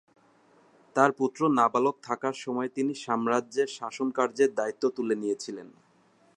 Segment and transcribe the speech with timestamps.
[0.95, 5.67] তার পুত্র নাবালক থাকার সময়ে তিনি সাম্রাজ্যের শাসন কার্যের দায়িত্ব তুলে নিয়েছিলেন।